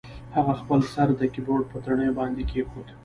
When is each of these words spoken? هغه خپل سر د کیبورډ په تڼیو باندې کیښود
هغه 0.35 0.53
خپل 0.61 0.79
سر 0.93 1.07
د 1.19 1.21
کیبورډ 1.33 1.65
په 1.71 1.77
تڼیو 1.85 2.17
باندې 2.19 2.41
کیښود 2.49 2.87